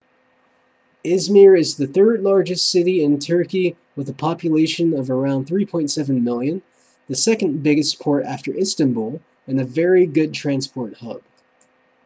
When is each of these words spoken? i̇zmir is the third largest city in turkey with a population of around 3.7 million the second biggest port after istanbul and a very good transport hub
i̇zmir 1.05 1.55
is 1.55 1.75
the 1.77 1.85
third 1.85 2.23
largest 2.23 2.71
city 2.71 3.03
in 3.03 3.19
turkey 3.19 3.75
with 3.95 4.09
a 4.09 4.13
population 4.13 4.95
of 4.97 5.11
around 5.11 5.45
3.7 5.45 6.23
million 6.23 6.63
the 7.07 7.15
second 7.15 7.61
biggest 7.61 7.99
port 7.99 8.23
after 8.25 8.51
istanbul 8.57 9.21
and 9.45 9.61
a 9.61 9.63
very 9.63 10.07
good 10.07 10.33
transport 10.33 10.95
hub 10.95 11.21